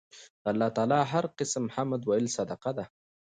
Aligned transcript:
د 0.41 0.43
الله 0.51 0.69
تعالی 0.77 0.99
هر 1.11 1.25
قِسم 1.39 1.63
حمد 1.75 2.01
ويل 2.05 2.27
صدقه 2.37 2.71
ده 2.77 2.85